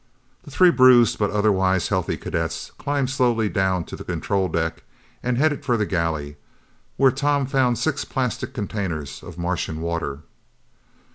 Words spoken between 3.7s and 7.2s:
to the control deck and headed for the galley, where